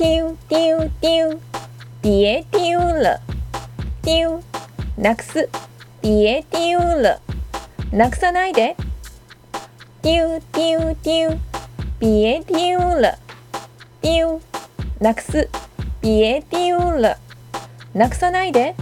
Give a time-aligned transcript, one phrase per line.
[0.00, 1.38] 丢丢丢，
[2.00, 3.20] 别丢了，
[4.02, 4.40] 丢
[4.96, 5.46] なくす。
[6.00, 7.20] 别丢了，
[7.92, 8.76] なくさないで。
[10.00, 11.36] 丢丢丢，
[11.98, 13.18] 别丢了，
[14.00, 14.40] 丢
[15.00, 15.50] なくす。
[16.00, 17.18] 别丢了，
[17.92, 18.74] なくさないで。